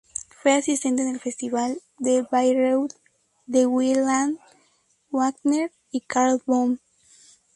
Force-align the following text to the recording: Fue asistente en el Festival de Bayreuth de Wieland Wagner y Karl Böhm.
Fue 0.29 0.53
asistente 0.53 1.03
en 1.03 1.09
el 1.09 1.19
Festival 1.19 1.79
de 1.99 2.23
Bayreuth 2.23 2.93
de 3.45 3.67
Wieland 3.67 4.39
Wagner 5.11 5.71
y 5.91 5.99
Karl 6.01 6.41
Böhm. 6.47 6.79